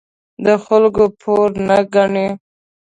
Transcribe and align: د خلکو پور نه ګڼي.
د 0.45 0.47
خلکو 0.65 1.03
پور 1.19 1.49
نه 1.67 1.77
ګڼي. 1.93 2.27